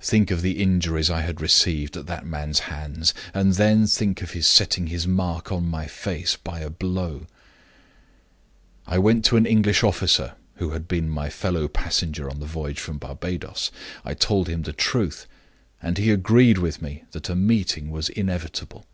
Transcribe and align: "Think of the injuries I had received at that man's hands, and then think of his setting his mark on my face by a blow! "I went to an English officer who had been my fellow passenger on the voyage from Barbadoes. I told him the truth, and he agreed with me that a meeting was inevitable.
"Think 0.00 0.30
of 0.30 0.42
the 0.42 0.62
injuries 0.62 1.10
I 1.10 1.22
had 1.22 1.40
received 1.40 1.96
at 1.96 2.06
that 2.06 2.24
man's 2.24 2.60
hands, 2.70 3.12
and 3.34 3.54
then 3.54 3.88
think 3.88 4.22
of 4.22 4.30
his 4.30 4.46
setting 4.46 4.86
his 4.86 5.08
mark 5.08 5.50
on 5.50 5.66
my 5.66 5.88
face 5.88 6.36
by 6.36 6.60
a 6.60 6.70
blow! 6.70 7.26
"I 8.86 8.98
went 8.98 9.24
to 9.24 9.36
an 9.36 9.44
English 9.44 9.82
officer 9.82 10.34
who 10.58 10.70
had 10.70 10.86
been 10.86 11.10
my 11.10 11.30
fellow 11.30 11.66
passenger 11.66 12.30
on 12.30 12.38
the 12.38 12.46
voyage 12.46 12.78
from 12.78 12.98
Barbadoes. 12.98 13.72
I 14.04 14.14
told 14.14 14.48
him 14.48 14.62
the 14.62 14.72
truth, 14.72 15.26
and 15.82 15.98
he 15.98 16.12
agreed 16.12 16.58
with 16.58 16.80
me 16.80 17.02
that 17.10 17.28
a 17.28 17.34
meeting 17.34 17.90
was 17.90 18.08
inevitable. 18.08 18.86